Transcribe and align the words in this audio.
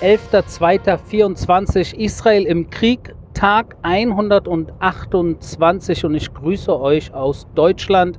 11.02.24 0.00 1.94
Israel 1.94 2.44
im 2.46 2.70
Krieg, 2.70 3.14
Tag 3.34 3.76
128 3.82 6.06
und 6.06 6.14
ich 6.14 6.32
grüße 6.32 6.80
euch 6.80 7.12
aus 7.12 7.46
Deutschland, 7.54 8.18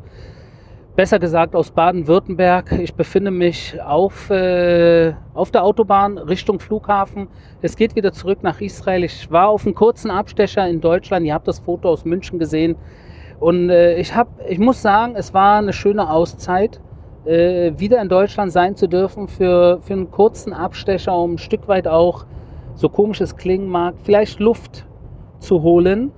besser 0.95 1.17
gesagt 1.17 1.55
aus 1.55 1.71
Baden-Württemberg. 1.71 2.73
Ich 2.73 2.93
befinde 2.93 3.31
mich 3.31 3.81
auf, 3.81 4.29
äh, 4.29 5.13
auf 5.33 5.49
der 5.49 5.63
Autobahn 5.63 6.19
Richtung 6.19 6.59
Flughafen. 6.59 7.29
Es 7.63 7.75
geht 7.75 7.95
wieder 7.95 8.13
zurück 8.13 8.43
nach 8.43 8.61
Israel. 8.61 9.03
Ich 9.03 9.31
war 9.31 9.47
auf 9.47 9.65
einem 9.65 9.73
kurzen 9.73 10.11
Abstecher 10.11 10.67
in 10.67 10.81
Deutschland. 10.81 11.25
Ihr 11.25 11.33
habt 11.33 11.47
das 11.47 11.57
Foto 11.57 11.89
aus 11.89 12.05
München 12.05 12.37
gesehen. 12.37 12.75
Und 13.39 13.71
äh, 13.71 13.97
ich, 13.97 14.15
hab, 14.15 14.27
ich 14.47 14.59
muss 14.59 14.83
sagen, 14.83 15.15
es 15.15 15.33
war 15.33 15.57
eine 15.57 15.73
schöne 15.73 16.11
Auszeit 16.11 16.79
äh, 17.25 17.71
wieder 17.77 18.01
in 18.01 18.09
Deutschland 18.09 18.51
sein 18.51 18.75
zu 18.75 18.87
dürfen 18.87 19.27
für, 19.27 19.79
für 19.81 19.93
einen 19.93 20.11
kurzen 20.11 20.53
Abstecher, 20.53 21.15
um 21.15 21.33
ein 21.33 21.37
Stück 21.37 21.67
weit 21.67 21.87
auch, 21.87 22.25
so 22.75 22.89
komisch 22.89 23.21
es 23.21 23.35
klingen 23.35 23.67
mag, 23.67 23.95
vielleicht 24.03 24.39
Luft 24.39 24.85
zu 25.39 25.61
holen, 25.61 26.11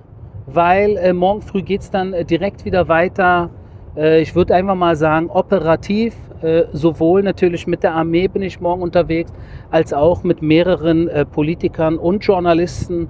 weil 0.46 0.96
äh, 0.96 1.12
morgen 1.12 1.42
früh 1.42 1.62
geht 1.62 1.82
es 1.82 1.90
dann 1.90 2.12
äh, 2.12 2.24
direkt 2.24 2.64
wieder 2.64 2.88
weiter. 2.88 3.50
Äh, 3.96 4.22
ich 4.22 4.34
würde 4.34 4.54
einfach 4.54 4.74
mal 4.74 4.96
sagen, 4.96 5.30
operativ, 5.30 6.14
äh, 6.42 6.64
sowohl 6.72 7.22
natürlich 7.22 7.66
mit 7.66 7.82
der 7.82 7.94
Armee 7.94 8.28
bin 8.28 8.42
ich 8.42 8.60
morgen 8.60 8.82
unterwegs, 8.82 9.32
als 9.70 9.92
auch 9.92 10.22
mit 10.24 10.42
mehreren 10.42 11.08
äh, 11.08 11.24
Politikern 11.24 11.96
und 11.98 12.24
Journalisten, 12.24 13.08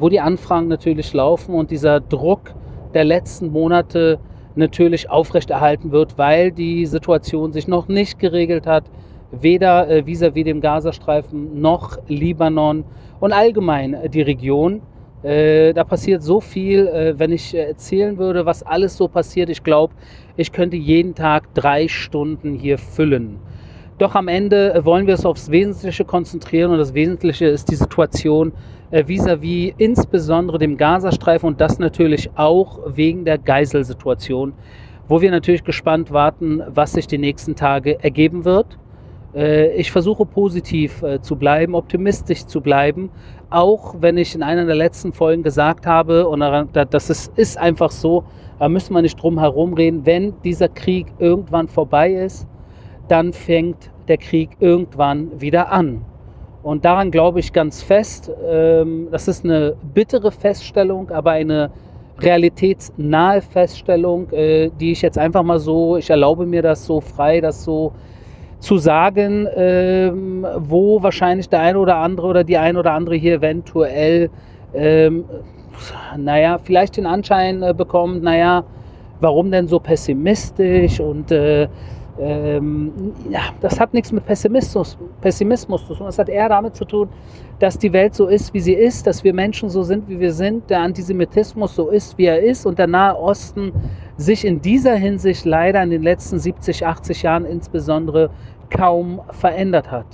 wo 0.00 0.08
die 0.08 0.18
Anfragen 0.18 0.66
natürlich 0.66 1.12
laufen 1.12 1.54
und 1.54 1.70
dieser 1.70 2.00
Druck 2.00 2.52
der 2.94 3.04
letzten 3.04 3.52
Monate 3.52 4.18
natürlich 4.58 5.08
aufrechterhalten 5.08 5.92
wird, 5.92 6.18
weil 6.18 6.52
die 6.52 6.84
Situation 6.84 7.52
sich 7.52 7.68
noch 7.68 7.88
nicht 7.88 8.18
geregelt 8.18 8.66
hat, 8.66 8.84
weder 9.30 9.88
äh, 9.88 10.04
vis-à-vis 10.06 10.44
dem 10.44 10.60
Gazastreifen 10.60 11.60
noch 11.60 11.98
Libanon 12.08 12.84
und 13.20 13.32
allgemein 13.32 13.94
äh, 13.94 14.08
die 14.08 14.22
Region. 14.22 14.82
Äh, 15.22 15.72
da 15.72 15.84
passiert 15.84 16.22
so 16.22 16.40
viel, 16.40 16.86
äh, 16.86 17.18
wenn 17.18 17.32
ich 17.32 17.54
erzählen 17.54 18.18
würde, 18.18 18.46
was 18.46 18.62
alles 18.62 18.96
so 18.96 19.08
passiert. 19.08 19.48
Ich 19.48 19.62
glaube, 19.62 19.94
ich 20.36 20.52
könnte 20.52 20.76
jeden 20.76 21.14
Tag 21.14 21.52
drei 21.54 21.88
Stunden 21.88 22.54
hier 22.54 22.78
füllen. 22.78 23.38
Doch 23.98 24.14
am 24.14 24.28
Ende 24.28 24.74
äh, 24.74 24.84
wollen 24.84 25.06
wir 25.06 25.14
es 25.14 25.26
aufs 25.26 25.50
Wesentliche 25.50 26.04
konzentrieren 26.04 26.70
und 26.70 26.78
das 26.78 26.94
Wesentliche 26.94 27.46
ist 27.46 27.70
die 27.70 27.74
Situation 27.74 28.52
äh, 28.52 28.77
vis-à-vis 28.90 29.72
-vis 29.72 29.74
insbesondere 29.78 30.58
dem 30.58 30.76
Gazastreifen 30.76 31.46
und 31.48 31.60
das 31.60 31.78
natürlich 31.78 32.30
auch 32.36 32.80
wegen 32.86 33.24
der 33.24 33.38
Geiselsituation, 33.38 34.52
wo 35.08 35.20
wir 35.20 35.30
natürlich 35.30 35.64
gespannt 35.64 36.10
warten, 36.10 36.62
was 36.68 36.92
sich 36.92 37.06
die 37.06 37.18
nächsten 37.18 37.54
Tage 37.54 38.02
ergeben 38.02 38.44
wird. 38.44 38.78
Äh, 39.34 39.74
ich 39.76 39.90
versuche 39.90 40.24
positiv 40.26 41.02
zu 41.22 41.36
bleiben, 41.36 41.74
optimistisch 41.74 42.46
zu 42.46 42.60
bleiben, 42.60 43.10
auch 43.50 43.96
wenn 44.00 44.18
ich 44.18 44.34
in 44.34 44.42
einer 44.42 44.66
der 44.66 44.74
letzten 44.74 45.12
Folgen 45.12 45.42
gesagt 45.42 45.86
habe, 45.86 46.28
und 46.28 46.40
das 46.90 47.10
ist, 47.10 47.36
ist 47.38 47.58
einfach 47.58 47.90
so, 47.90 48.24
da 48.58 48.68
müssen 48.68 48.92
wir 48.92 49.02
nicht 49.02 49.20
drum 49.22 49.38
herum 49.38 49.74
reden, 49.74 50.04
wenn 50.04 50.34
dieser 50.42 50.68
Krieg 50.68 51.06
irgendwann 51.18 51.68
vorbei 51.68 52.12
ist, 52.12 52.46
dann 53.08 53.32
fängt 53.32 53.90
der 54.08 54.18
Krieg 54.18 54.50
irgendwann 54.60 55.40
wieder 55.40 55.72
an. 55.72 56.04
Und 56.62 56.84
daran 56.84 57.10
glaube 57.10 57.40
ich 57.40 57.52
ganz 57.52 57.82
fest. 57.82 58.30
Ähm, 58.46 59.08
das 59.10 59.28
ist 59.28 59.44
eine 59.44 59.76
bittere 59.94 60.30
Feststellung, 60.30 61.10
aber 61.10 61.32
eine 61.32 61.70
realitätsnahe 62.20 63.40
Feststellung, 63.40 64.30
äh, 64.32 64.70
die 64.80 64.92
ich 64.92 65.02
jetzt 65.02 65.18
einfach 65.18 65.42
mal 65.42 65.58
so, 65.58 65.96
ich 65.96 66.10
erlaube 66.10 66.46
mir 66.46 66.62
das 66.62 66.84
so 66.84 67.00
frei, 67.00 67.40
das 67.40 67.62
so 67.62 67.92
zu 68.58 68.76
sagen, 68.78 69.46
ähm, 69.54 70.44
wo 70.56 71.00
wahrscheinlich 71.02 71.48
der 71.48 71.60
eine 71.60 71.78
oder 71.78 71.96
andere 71.96 72.26
oder 72.26 72.44
die 72.44 72.58
eine 72.58 72.78
oder 72.80 72.92
andere 72.92 73.14
hier 73.14 73.34
eventuell, 73.34 74.30
ähm, 74.74 75.24
naja, 76.16 76.58
vielleicht 76.58 76.96
den 76.96 77.06
Anschein 77.06 77.62
äh, 77.62 77.72
bekommt, 77.72 78.22
naja, 78.24 78.64
warum 79.20 79.52
denn 79.52 79.68
so 79.68 79.78
pessimistisch 79.78 80.98
und 80.98 81.30
äh, 81.30 81.68
ähm, 82.20 82.92
ja, 83.30 83.40
das 83.60 83.78
hat 83.78 83.94
nichts 83.94 84.10
mit 84.10 84.26
Pessimismus, 84.26 84.98
Pessimismus 85.20 85.86
zu 85.86 85.94
tun. 85.94 86.06
Das 86.06 86.18
hat 86.18 86.28
eher 86.28 86.48
damit 86.48 86.74
zu 86.74 86.84
tun, 86.84 87.08
dass 87.58 87.78
die 87.78 87.92
Welt 87.92 88.14
so 88.14 88.26
ist, 88.26 88.52
wie 88.54 88.60
sie 88.60 88.74
ist, 88.74 89.06
dass 89.06 89.22
wir 89.22 89.32
Menschen 89.32 89.68
so 89.68 89.82
sind, 89.82 90.08
wie 90.08 90.18
wir 90.18 90.32
sind, 90.32 90.68
der 90.70 90.80
Antisemitismus 90.80 91.74
so 91.74 91.90
ist, 91.90 92.18
wie 92.18 92.26
er 92.26 92.40
ist 92.42 92.66
und 92.66 92.78
der 92.78 92.86
Nahe 92.86 93.16
Osten 93.16 93.72
sich 94.16 94.44
in 94.44 94.60
dieser 94.60 94.96
Hinsicht 94.96 95.44
leider 95.44 95.82
in 95.82 95.90
den 95.90 96.02
letzten 96.02 96.38
70, 96.38 96.84
80 96.84 97.22
Jahren 97.22 97.44
insbesondere 97.44 98.30
kaum 98.70 99.20
verändert 99.30 99.90
hat. 99.90 100.06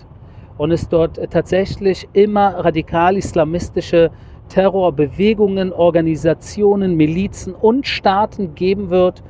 Und 0.57 0.71
es 0.71 0.89
dort 0.89 1.19
tatsächlich 1.31 2.09
immer 2.13 2.65
radikal 2.65 3.17
islamistische 3.17 4.11
Terrorbewegungen, 4.49 5.73
Organisationen, 5.73 6.97
Milizen 6.97 7.55
und 7.55 7.87
Staaten 7.87 8.55
geben 8.55 8.91
wird, 8.91 9.23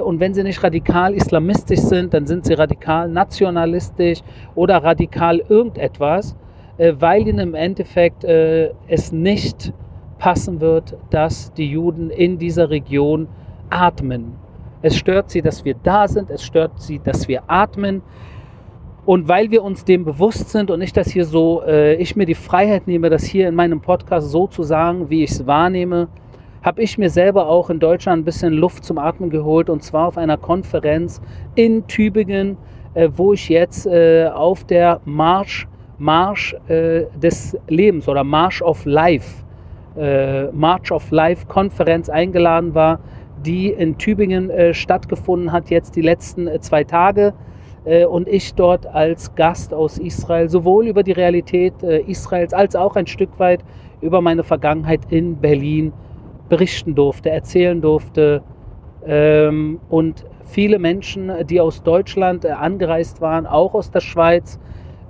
und 0.00 0.20
wenn 0.20 0.32
sie 0.32 0.42
nicht 0.42 0.62
radikal 0.62 1.14
islamistisch 1.14 1.80
sind, 1.80 2.14
dann 2.14 2.26
sind 2.26 2.46
sie 2.46 2.54
radikal 2.54 3.08
nationalistisch 3.08 4.20
oder 4.54 4.82
radikal 4.82 5.42
irgendetwas, 5.48 6.36
äh, 6.78 6.94
weil 6.98 7.26
ihnen 7.26 7.40
im 7.40 7.54
Endeffekt 7.54 8.24
äh, 8.24 8.70
es 8.86 9.12
nicht 9.12 9.72
passen 10.18 10.60
wird, 10.60 10.96
dass 11.10 11.52
die 11.52 11.68
Juden 11.68 12.10
in 12.10 12.38
dieser 12.38 12.70
Region 12.70 13.26
atmen. 13.70 14.34
Es 14.82 14.96
stört 14.96 15.30
sie, 15.30 15.42
dass 15.42 15.64
wir 15.64 15.74
da 15.74 16.06
sind, 16.06 16.30
es 16.30 16.44
stört 16.44 16.80
sie, 16.80 17.00
dass 17.00 17.26
wir 17.26 17.42
atmen. 17.48 18.02
Und 19.04 19.26
weil 19.26 19.50
wir 19.50 19.64
uns 19.64 19.84
dem 19.84 20.04
bewusst 20.04 20.50
sind 20.50 20.70
und 20.70 20.80
ich 20.80 20.92
das 20.92 21.08
hier 21.08 21.24
so, 21.24 21.64
ich 21.98 22.14
mir 22.14 22.24
die 22.24 22.36
Freiheit 22.36 22.86
nehme, 22.86 23.10
das 23.10 23.24
hier 23.24 23.48
in 23.48 23.54
meinem 23.56 23.80
Podcast 23.80 24.30
so 24.30 24.46
zu 24.46 24.62
sagen, 24.62 25.10
wie 25.10 25.24
ich 25.24 25.32
es 25.32 25.44
wahrnehme, 25.44 26.06
habe 26.62 26.82
ich 26.82 26.96
mir 26.96 27.10
selber 27.10 27.48
auch 27.48 27.70
in 27.70 27.80
Deutschland 27.80 28.22
ein 28.22 28.24
bisschen 28.24 28.52
Luft 28.52 28.84
zum 28.84 28.98
Atmen 28.98 29.30
geholt 29.30 29.68
und 29.68 29.82
zwar 29.82 30.06
auf 30.06 30.16
einer 30.16 30.36
Konferenz 30.36 31.20
in 31.56 31.86
Tübingen, 31.88 32.56
äh, 32.94 33.08
wo 33.14 33.32
ich 33.32 33.48
jetzt 33.48 33.86
äh, 33.86 34.28
auf 34.32 34.64
der 34.64 35.00
Marsch, 35.04 35.66
Marsch 35.98 36.54
äh, 36.68 37.04
des 37.20 37.58
Lebens 37.68 38.08
oder 38.08 38.22
March 38.22 38.62
of 38.62 38.84
Life, 38.84 39.44
äh, 39.96 40.46
March 40.52 40.92
of 40.92 41.10
Life 41.10 41.46
Konferenz 41.46 42.08
eingeladen 42.08 42.74
war, 42.74 43.00
die 43.44 43.70
in 43.70 43.98
Tübingen 43.98 44.48
äh, 44.50 44.72
stattgefunden 44.72 45.50
hat, 45.50 45.68
jetzt 45.68 45.96
die 45.96 46.02
letzten 46.02 46.46
äh, 46.46 46.60
zwei 46.60 46.84
Tage 46.84 47.34
und 48.08 48.28
ich 48.28 48.54
dort 48.54 48.86
als 48.86 49.34
Gast 49.34 49.74
aus 49.74 49.98
Israel 49.98 50.48
sowohl 50.48 50.86
über 50.86 51.02
die 51.02 51.10
Realität 51.10 51.82
Israels 51.82 52.54
als 52.54 52.76
auch 52.76 52.94
ein 52.94 53.08
Stück 53.08 53.40
weit 53.40 53.64
über 54.00 54.20
meine 54.20 54.44
Vergangenheit 54.44 55.00
in 55.10 55.34
Berlin 55.38 55.92
berichten 56.52 56.94
durfte, 56.94 57.30
erzählen 57.30 57.80
durfte. 57.80 58.42
Ähm, 59.06 59.80
und 59.88 60.26
viele 60.44 60.78
Menschen, 60.78 61.32
die 61.46 61.62
aus 61.62 61.82
Deutschland 61.82 62.44
äh, 62.44 62.50
angereist 62.50 63.22
waren, 63.22 63.46
auch 63.46 63.72
aus 63.72 63.90
der 63.90 64.00
Schweiz 64.00 64.60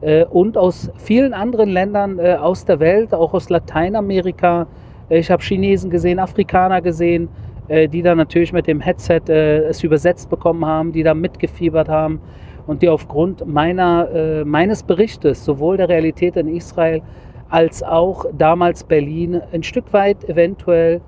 äh, 0.02 0.24
und 0.24 0.56
aus 0.56 0.92
vielen 0.98 1.34
anderen 1.34 1.68
Ländern 1.68 2.20
äh, 2.20 2.34
aus 2.34 2.64
der 2.64 2.78
Welt, 2.78 3.12
auch 3.12 3.34
aus 3.34 3.50
Lateinamerika. 3.50 4.68
Äh, 5.10 5.18
ich 5.18 5.32
habe 5.32 5.42
Chinesen 5.42 5.90
gesehen, 5.90 6.20
Afrikaner 6.20 6.80
gesehen, 6.80 7.28
äh, 7.66 7.88
die 7.88 8.02
dann 8.02 8.18
natürlich 8.18 8.52
mit 8.52 8.68
dem 8.68 8.80
Headset 8.80 9.22
äh, 9.28 9.64
es 9.64 9.82
übersetzt 9.82 10.30
bekommen 10.30 10.64
haben, 10.64 10.92
die 10.92 11.02
da 11.02 11.12
mitgefiebert 11.12 11.88
haben 11.88 12.20
und 12.68 12.82
die 12.82 12.88
aufgrund 12.88 13.44
meiner, 13.44 14.44
meines 14.44 14.84
Berichtes, 14.84 15.44
sowohl 15.44 15.78
der 15.78 15.88
Realität 15.88 16.36
in 16.36 16.46
Israel 16.46 17.02
als 17.48 17.82
auch 17.82 18.26
damals 18.38 18.84
Berlin, 18.84 19.40
ein 19.52 19.64
Stück 19.64 19.92
weit 19.92 20.22
eventuell 20.28 21.00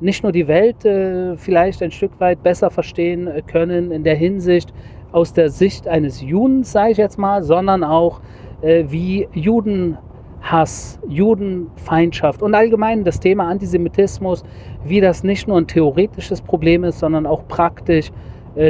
nicht 0.00 0.22
nur 0.22 0.32
die 0.32 0.48
Welt 0.48 0.84
äh, 0.84 1.36
vielleicht 1.36 1.82
ein 1.82 1.90
Stück 1.90 2.18
weit 2.18 2.42
besser 2.42 2.70
verstehen 2.70 3.26
äh, 3.26 3.42
können 3.42 3.92
in 3.92 4.02
der 4.02 4.16
Hinsicht 4.16 4.72
aus 5.12 5.32
der 5.32 5.50
Sicht 5.50 5.86
eines 5.86 6.20
Juden, 6.20 6.64
sage 6.64 6.92
ich 6.92 6.98
jetzt 6.98 7.18
mal, 7.18 7.42
sondern 7.42 7.84
auch 7.84 8.20
äh, 8.62 8.84
wie 8.88 9.28
Judenhass, 9.32 10.98
Judenfeindschaft 11.06 12.42
und 12.42 12.54
allgemein 12.54 13.04
das 13.04 13.20
Thema 13.20 13.48
Antisemitismus, 13.48 14.42
wie 14.84 15.00
das 15.00 15.22
nicht 15.22 15.46
nur 15.46 15.58
ein 15.58 15.66
theoretisches 15.66 16.40
Problem 16.40 16.84
ist, 16.84 16.98
sondern 16.98 17.26
auch 17.26 17.46
praktisch 17.46 18.10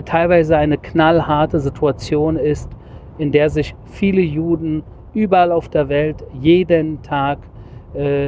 teilweise 0.04 0.58
eine 0.58 0.76
knallharte 0.76 1.58
Situation 1.58 2.36
ist, 2.36 2.68
in 3.16 3.32
der 3.32 3.48
sich 3.48 3.74
viele 3.86 4.20
Juden 4.20 4.82
überall 5.14 5.52
auf 5.52 5.70
der 5.70 5.88
Welt 5.88 6.22
jeden 6.38 7.00
Tag 7.00 7.38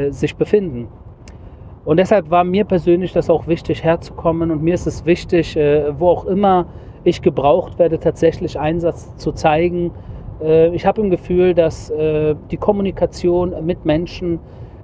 sich 0.09 0.35
befinden. 0.35 0.89
Und 1.85 1.97
deshalb 1.97 2.31
war 2.31 2.45
mir 2.45 2.65
persönlich 2.65 3.13
das 3.13 3.29
auch 3.29 3.47
wichtig, 3.47 3.83
herzukommen. 3.83 4.51
Und 4.51 4.63
mir 4.63 4.75
ist 4.75 4.87
es 4.87 5.05
wichtig, 5.05 5.57
äh, 5.57 5.99
wo 5.99 6.09
auch 6.09 6.27
immer 6.27 6.67
ich 7.05 7.21
gebraucht 7.21 7.79
werde, 7.79 7.99
tatsächlich 7.99 8.59
Einsatz 8.59 9.17
zu 9.17 9.33
zeigen. 9.33 9.91
Äh, 10.41 10.69
ich 10.75 10.87
habe 10.87 11.01
im 11.01 11.11
Gefühl, 11.11 11.55
dass 11.55 11.91
äh, 11.91 12.37
die 12.53 12.57
Kommunikation 12.57 13.55
mit 13.65 13.85
Menschen, 13.85 14.39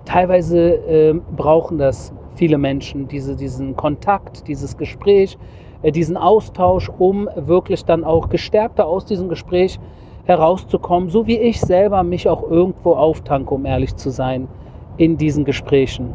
teilweise 0.05 1.21
brauchen 1.37 1.77
das 1.77 2.15
viele 2.35 2.57
Menschen, 2.57 3.09
diese, 3.09 3.37
diesen 3.37 3.77
Kontakt, 3.77 4.49
dieses 4.49 4.79
Gespräch, 4.79 5.37
diesen 5.85 6.17
Austausch, 6.17 6.91
um 6.99 7.29
wirklich 7.37 7.85
dann 7.85 8.05
auch 8.05 8.31
gestärkter 8.31 8.87
aus 8.87 9.05
diesem 9.05 9.29
Gespräch 9.29 9.79
herauszukommen, 10.25 11.11
so 11.11 11.27
wie 11.27 11.37
ich 11.37 11.61
selber 11.61 12.03
mich 12.05 12.27
auch 12.27 12.43
irgendwo 12.51 12.93
auftanke, 12.95 13.53
um 13.53 13.67
ehrlich 13.67 13.97
zu 13.97 14.09
sein, 14.09 14.49
in 14.97 15.19
diesen 15.19 15.45
Gesprächen. 15.45 16.15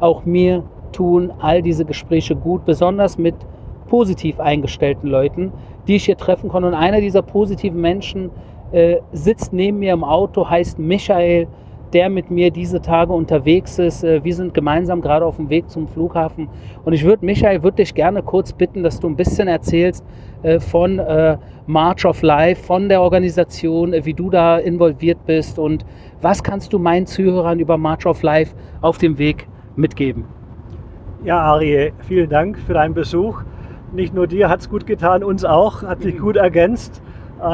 Auch 0.00 0.24
mir 0.24 0.64
tun 0.92 1.32
all 1.40 1.62
diese 1.62 1.84
Gespräche 1.84 2.36
gut, 2.36 2.64
besonders 2.64 3.18
mit 3.18 3.34
positiv 3.88 4.40
eingestellten 4.40 5.08
Leuten, 5.08 5.52
die 5.86 5.96
ich 5.96 6.06
hier 6.06 6.16
treffen 6.16 6.48
konnte. 6.48 6.68
Und 6.68 6.74
einer 6.74 7.00
dieser 7.00 7.22
positiven 7.22 7.80
Menschen 7.80 8.30
äh, 8.72 8.96
sitzt 9.12 9.52
neben 9.52 9.78
mir 9.78 9.92
im 9.92 10.04
Auto, 10.04 10.48
heißt 10.48 10.78
Michael, 10.78 11.46
der 11.92 12.08
mit 12.08 12.28
mir 12.28 12.50
diese 12.50 12.80
Tage 12.80 13.12
unterwegs 13.12 13.78
ist. 13.78 14.02
Äh, 14.02 14.24
wir 14.24 14.34
sind 14.34 14.52
gemeinsam 14.52 15.00
gerade 15.00 15.24
auf 15.24 15.36
dem 15.36 15.48
Weg 15.48 15.70
zum 15.70 15.86
Flughafen. 15.86 16.48
Und 16.84 16.92
ich 16.92 17.04
würde, 17.04 17.24
Michael, 17.24 17.62
würde 17.62 17.76
dich 17.76 17.94
gerne 17.94 18.22
kurz 18.22 18.52
bitten, 18.52 18.82
dass 18.82 18.98
du 18.98 19.08
ein 19.08 19.16
bisschen 19.16 19.46
erzählst 19.46 20.04
äh, 20.42 20.58
von 20.58 20.98
äh, 20.98 21.38
March 21.66 22.04
of 22.04 22.22
Life, 22.22 22.64
von 22.64 22.88
der 22.88 23.00
Organisation, 23.00 23.94
wie 24.02 24.14
du 24.14 24.28
da 24.28 24.58
involviert 24.58 25.24
bist 25.24 25.58
und 25.58 25.86
was 26.20 26.42
kannst 26.42 26.72
du 26.72 26.78
meinen 26.78 27.06
Zuhörern 27.06 27.60
über 27.60 27.78
March 27.78 28.06
of 28.06 28.22
Life 28.22 28.54
auf 28.80 28.98
dem 28.98 29.18
Weg 29.18 29.46
mitgeben? 29.76 30.24
Ja, 31.24 31.40
Arie, 31.40 31.92
vielen 32.00 32.28
Dank 32.28 32.58
für 32.58 32.74
deinen 32.74 32.94
Besuch. 32.94 33.42
Nicht 33.92 34.14
nur 34.14 34.26
dir 34.26 34.48
hat 34.48 34.60
es 34.60 34.68
gut 34.68 34.86
getan, 34.86 35.22
uns 35.24 35.44
auch, 35.44 35.82
hat 35.82 36.02
sich 36.02 36.18
gut 36.18 36.36
ergänzt. 36.36 37.00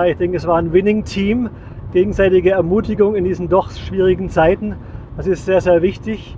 Ich 0.07 0.17
denke, 0.17 0.37
es 0.37 0.47
war 0.47 0.57
ein 0.57 0.73
Winning-Team 0.73 1.51
gegenseitige 1.93 2.53
Ermutigung 2.53 3.15
in 3.15 3.25
diesen 3.25 3.49
doch 3.49 3.71
schwierigen 3.71 4.29
Zeiten. 4.29 4.77
Das 5.17 5.27
ist 5.27 5.45
sehr, 5.45 5.61
sehr 5.61 5.83
wichtig. 5.83 6.37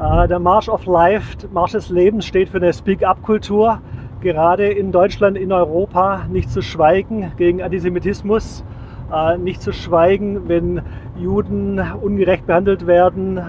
Äh, 0.00 0.28
der 0.28 0.38
March 0.38 0.68
of 0.68 0.86
Life, 0.86 1.36
Marsch 1.52 1.72
des 1.72 1.90
Lebens 1.90 2.26
steht 2.26 2.48
für 2.48 2.56
eine 2.56 2.72
Speak-up-Kultur, 2.72 3.80
gerade 4.20 4.66
in 4.66 4.92
Deutschland, 4.92 5.36
in 5.36 5.52
Europa, 5.52 6.22
nicht 6.30 6.50
zu 6.50 6.62
schweigen 6.62 7.32
gegen 7.36 7.62
Antisemitismus, 7.62 8.64
äh, 9.12 9.36
nicht 9.36 9.60
zu 9.60 9.72
schweigen, 9.72 10.48
wenn 10.48 10.80
Juden 11.16 11.80
ungerecht 12.00 12.46
behandelt 12.46 12.86
werden, 12.86 13.40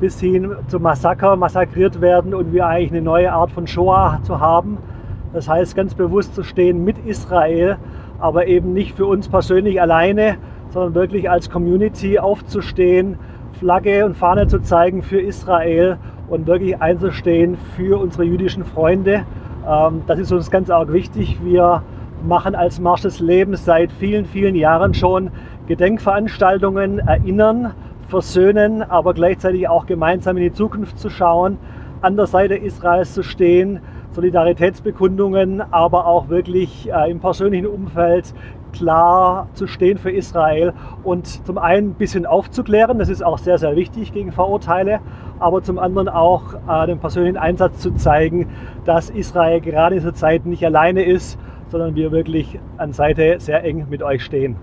bis 0.00 0.20
hin 0.20 0.54
zum 0.68 0.82
Massaker, 0.82 1.36
massakriert 1.36 2.00
werden 2.00 2.34
und 2.34 2.52
wir 2.52 2.66
eigentlich 2.66 2.92
eine 2.92 3.02
neue 3.02 3.32
Art 3.32 3.50
von 3.50 3.66
Shoah 3.66 4.20
zu 4.22 4.40
haben. 4.40 4.78
Das 5.32 5.48
heißt, 5.48 5.74
ganz 5.74 5.94
bewusst 5.94 6.34
zu 6.34 6.42
stehen 6.42 6.84
mit 6.84 6.98
Israel, 7.06 7.76
aber 8.18 8.46
eben 8.46 8.72
nicht 8.72 8.96
für 8.96 9.06
uns 9.06 9.28
persönlich 9.28 9.80
alleine, 9.80 10.36
sondern 10.70 10.94
wirklich 10.94 11.30
als 11.30 11.50
Community 11.50 12.18
aufzustehen, 12.18 13.18
Flagge 13.58 14.04
und 14.04 14.16
Fahne 14.16 14.46
zu 14.46 14.60
zeigen 14.60 15.02
für 15.02 15.20
Israel 15.20 15.96
und 16.28 16.46
wirklich 16.46 16.80
einzustehen 16.80 17.56
für 17.76 18.00
unsere 18.00 18.24
jüdischen 18.24 18.64
Freunde. 18.64 19.24
Ähm, 19.66 20.02
das 20.06 20.18
ist 20.18 20.32
uns 20.32 20.50
ganz 20.50 20.70
arg 20.70 20.92
wichtig. 20.92 21.38
Wir 21.42 21.82
machen 22.26 22.54
als 22.54 22.80
Marsch 22.80 23.02
des 23.02 23.20
Lebens 23.20 23.64
seit 23.64 23.92
vielen, 23.92 24.24
vielen 24.26 24.54
Jahren 24.54 24.94
schon 24.94 25.30
Gedenkveranstaltungen, 25.66 26.98
erinnern, 26.98 27.72
versöhnen, 28.08 28.82
aber 28.82 29.14
gleichzeitig 29.14 29.68
auch 29.68 29.86
gemeinsam 29.86 30.36
in 30.36 30.44
die 30.44 30.52
Zukunft 30.52 30.98
zu 30.98 31.10
schauen, 31.10 31.58
an 32.00 32.16
der 32.16 32.26
Seite 32.26 32.54
Israels 32.54 33.14
zu 33.14 33.22
stehen, 33.22 33.80
Solidaritätsbekundungen, 34.12 35.60
aber 35.60 36.06
auch 36.06 36.28
wirklich 36.28 36.90
äh, 36.90 37.10
im 37.10 37.20
persönlichen 37.20 37.66
Umfeld 37.66 38.32
klar 38.72 39.48
zu 39.54 39.66
stehen 39.66 39.98
für 39.98 40.10
Israel 40.10 40.72
und 41.02 41.26
zum 41.46 41.58
einen 41.58 41.90
ein 41.90 41.94
bisschen 41.94 42.26
aufzuklären, 42.26 42.98
das 42.98 43.08
ist 43.08 43.22
auch 43.22 43.38
sehr, 43.38 43.58
sehr 43.58 43.74
wichtig 43.76 44.12
gegen 44.12 44.32
Vorurteile, 44.32 45.00
aber 45.38 45.62
zum 45.62 45.78
anderen 45.78 46.08
auch 46.08 46.54
äh, 46.68 46.86
den 46.86 46.98
persönlichen 46.98 47.36
Einsatz 47.36 47.78
zu 47.78 47.92
zeigen, 47.94 48.48
dass 48.84 49.10
Israel 49.10 49.60
gerade 49.60 49.96
in 49.96 50.00
dieser 50.00 50.14
Zeit 50.14 50.46
nicht 50.46 50.64
alleine 50.64 51.04
ist, 51.04 51.38
sondern 51.68 51.94
wir 51.94 52.12
wirklich 52.12 52.58
an 52.76 52.92
Seite 52.92 53.36
sehr 53.38 53.64
eng 53.64 53.86
mit 53.90 54.02
euch 54.02 54.24
stehen. 54.24 54.56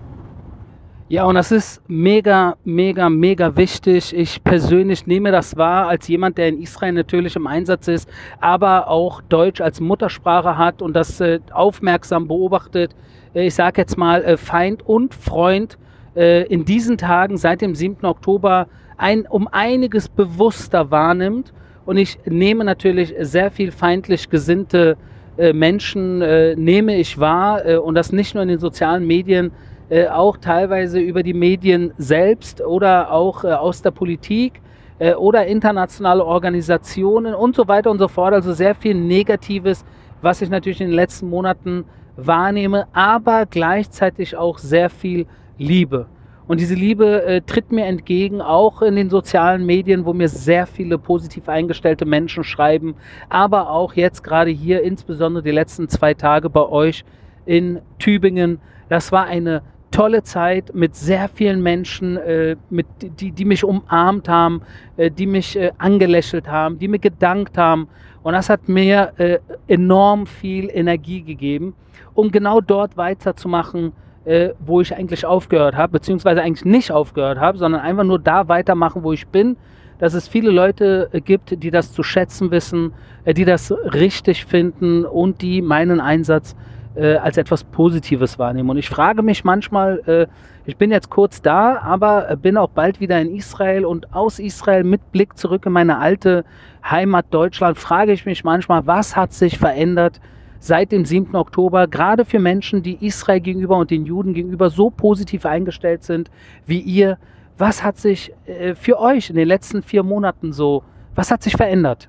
Ja, 1.06 1.26
und 1.26 1.34
das 1.34 1.52
ist 1.52 1.82
mega, 1.86 2.56
mega, 2.64 3.10
mega 3.10 3.54
wichtig. 3.56 4.16
Ich 4.16 4.42
persönlich 4.42 5.06
nehme 5.06 5.30
das 5.32 5.54
wahr 5.54 5.86
als 5.86 6.08
jemand, 6.08 6.38
der 6.38 6.48
in 6.48 6.62
Israel 6.62 6.92
natürlich 6.92 7.36
im 7.36 7.46
Einsatz 7.46 7.88
ist, 7.88 8.08
aber 8.40 8.88
auch 8.88 9.20
Deutsch 9.20 9.60
als 9.60 9.80
Muttersprache 9.80 10.56
hat 10.56 10.80
und 10.80 10.96
das 10.96 11.20
äh, 11.20 11.40
aufmerksam 11.52 12.26
beobachtet. 12.26 12.96
Äh, 13.34 13.48
ich 13.48 13.54
sage 13.54 13.82
jetzt 13.82 13.98
mal 13.98 14.24
äh, 14.24 14.38
Feind 14.38 14.80
und 14.88 15.14
Freund 15.14 15.76
äh, 16.16 16.46
in 16.46 16.64
diesen 16.64 16.96
Tagen 16.96 17.36
seit 17.36 17.60
dem 17.60 17.74
7. 17.74 18.06
Oktober 18.06 18.66
ein, 18.96 19.26
um 19.26 19.46
einiges 19.46 20.08
bewusster 20.08 20.90
wahrnimmt. 20.90 21.52
Und 21.84 21.98
ich 21.98 22.18
nehme 22.24 22.64
natürlich 22.64 23.14
sehr 23.20 23.50
viel 23.50 23.72
feindlich 23.72 24.30
gesinnte 24.30 24.96
äh, 25.36 25.52
Menschen, 25.52 26.22
äh, 26.22 26.56
nehme 26.56 26.96
ich 26.96 27.20
wahr 27.20 27.82
und 27.84 27.94
das 27.94 28.10
nicht 28.10 28.32
nur 28.32 28.42
in 28.42 28.48
den 28.48 28.58
sozialen 28.58 29.06
Medien, 29.06 29.52
äh, 29.90 30.08
auch 30.08 30.36
teilweise 30.36 30.98
über 30.98 31.22
die 31.22 31.34
Medien 31.34 31.92
selbst 31.98 32.60
oder 32.60 33.12
auch 33.12 33.44
äh, 33.44 33.52
aus 33.52 33.82
der 33.82 33.90
Politik 33.90 34.60
äh, 34.98 35.14
oder 35.14 35.46
internationale 35.46 36.24
Organisationen 36.24 37.34
und 37.34 37.54
so 37.54 37.68
weiter 37.68 37.90
und 37.90 37.98
so 37.98 38.08
fort. 38.08 38.34
Also 38.34 38.52
sehr 38.52 38.74
viel 38.74 38.94
Negatives, 38.94 39.84
was 40.22 40.40
ich 40.40 40.48
natürlich 40.48 40.80
in 40.80 40.88
den 40.88 40.96
letzten 40.96 41.28
Monaten 41.28 41.84
wahrnehme, 42.16 42.86
aber 42.92 43.46
gleichzeitig 43.46 44.36
auch 44.36 44.58
sehr 44.58 44.88
viel 44.88 45.26
Liebe. 45.58 46.06
Und 46.46 46.60
diese 46.60 46.74
Liebe 46.74 47.24
äh, 47.24 47.40
tritt 47.40 47.72
mir 47.72 47.86
entgegen, 47.86 48.42
auch 48.42 48.82
in 48.82 48.96
den 48.96 49.08
sozialen 49.08 49.64
Medien, 49.64 50.04
wo 50.04 50.12
mir 50.12 50.28
sehr 50.28 50.66
viele 50.66 50.98
positiv 50.98 51.48
eingestellte 51.48 52.04
Menschen 52.04 52.44
schreiben, 52.44 52.96
aber 53.30 53.70
auch 53.70 53.94
jetzt 53.94 54.22
gerade 54.22 54.50
hier, 54.50 54.82
insbesondere 54.82 55.42
die 55.42 55.50
letzten 55.50 55.88
zwei 55.88 56.12
Tage 56.12 56.50
bei 56.50 56.68
euch 56.68 57.04
in 57.46 57.80
Tübingen. 57.98 58.60
Das 58.90 59.10
war 59.10 59.24
eine 59.24 59.62
tolle 59.94 60.24
Zeit 60.24 60.74
mit 60.74 60.96
sehr 60.96 61.28
vielen 61.28 61.62
Menschen, 61.62 62.16
äh, 62.16 62.56
mit, 62.68 62.86
die, 63.00 63.30
die 63.30 63.44
mich 63.44 63.62
umarmt 63.62 64.28
haben, 64.28 64.62
äh, 64.96 65.08
die 65.08 65.26
mich 65.26 65.56
äh, 65.56 65.70
angelächelt 65.78 66.48
haben, 66.48 66.80
die 66.80 66.88
mir 66.88 66.98
gedankt 66.98 67.56
haben. 67.56 67.88
Und 68.24 68.32
das 68.32 68.50
hat 68.50 68.68
mir 68.68 69.12
äh, 69.18 69.38
enorm 69.68 70.26
viel 70.26 70.68
Energie 70.68 71.22
gegeben, 71.22 71.74
um 72.14 72.32
genau 72.32 72.60
dort 72.60 72.96
weiterzumachen, 72.96 73.92
äh, 74.24 74.50
wo 74.58 74.80
ich 74.80 74.92
eigentlich 74.96 75.26
aufgehört 75.26 75.76
habe, 75.76 75.92
beziehungsweise 75.92 76.42
eigentlich 76.42 76.64
nicht 76.64 76.90
aufgehört 76.90 77.38
habe, 77.38 77.58
sondern 77.58 77.80
einfach 77.80 78.04
nur 78.04 78.18
da 78.18 78.48
weitermachen, 78.48 79.04
wo 79.04 79.12
ich 79.12 79.28
bin. 79.28 79.56
Dass 80.00 80.14
es 80.14 80.26
viele 80.26 80.50
Leute 80.50 81.08
äh, 81.12 81.20
gibt, 81.20 81.62
die 81.62 81.70
das 81.70 81.92
zu 81.92 82.02
schätzen 82.02 82.50
wissen, 82.50 82.92
die 83.26 83.44
das 83.44 83.70
richtig 83.70 84.44
finden 84.44 85.04
und 85.04 85.40
die 85.40 85.62
meinen 85.62 86.00
Einsatz 86.00 86.56
äh, 86.96 87.16
als 87.16 87.36
etwas 87.36 87.64
Positives 87.64 88.38
wahrnehmen. 88.38 88.70
Und 88.70 88.76
ich 88.76 88.88
frage 88.88 89.22
mich 89.22 89.44
manchmal, 89.44 90.00
äh, 90.06 90.26
ich 90.66 90.76
bin 90.76 90.90
jetzt 90.90 91.10
kurz 91.10 91.42
da, 91.42 91.78
aber 91.78 92.36
bin 92.36 92.56
auch 92.56 92.70
bald 92.70 93.00
wieder 93.00 93.20
in 93.20 93.34
Israel 93.34 93.84
und 93.84 94.14
aus 94.14 94.38
Israel 94.38 94.84
mit 94.84 95.12
Blick 95.12 95.36
zurück 95.36 95.66
in 95.66 95.72
meine 95.72 95.98
alte 95.98 96.44
Heimat 96.88 97.26
Deutschland, 97.30 97.78
frage 97.78 98.12
ich 98.12 98.26
mich 98.26 98.44
manchmal, 98.44 98.86
was 98.86 99.16
hat 99.16 99.32
sich 99.32 99.58
verändert 99.58 100.20
seit 100.64 100.92
dem 100.92 101.04
7. 101.04 101.34
Oktober, 101.36 101.86
gerade 101.86 102.24
für 102.24 102.38
Menschen, 102.38 102.82
die 102.82 103.04
Israel 103.06 103.40
gegenüber 103.40 103.76
und 103.76 103.90
den 103.90 104.06
Juden 104.06 104.32
gegenüber 104.32 104.70
so 104.70 104.88
positiv 104.88 105.44
eingestellt 105.44 106.04
sind 106.04 106.30
wie 106.64 106.80
ihr. 106.80 107.18
Was 107.58 107.84
hat 107.84 107.98
sich 107.98 108.32
äh, 108.46 108.74
für 108.74 108.98
euch 108.98 109.28
in 109.28 109.36
den 109.36 109.46
letzten 109.46 109.82
vier 109.82 110.02
Monaten 110.02 110.52
so, 110.52 110.82
was 111.14 111.30
hat 111.30 111.42
sich 111.42 111.56
verändert? 111.56 112.08